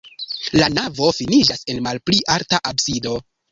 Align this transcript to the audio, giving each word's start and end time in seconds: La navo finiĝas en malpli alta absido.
La 0.59 0.69
navo 0.77 1.09
finiĝas 1.17 1.63
en 1.75 1.83
malpli 1.89 2.25
alta 2.39 2.63
absido. 2.75 3.17